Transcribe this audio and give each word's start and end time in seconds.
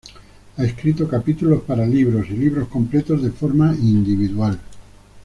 Ha 0.57 0.63
escrito 0.65 1.07
capítulos 1.07 1.61
para 1.61 1.85
libros 1.85 2.25
y 2.31 2.33
libros 2.35 2.67
completos 2.69 3.21
de 3.21 3.29
forma 3.29 3.71
individual. 3.75 4.59